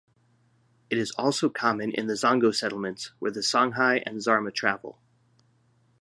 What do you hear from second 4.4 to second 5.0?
travel.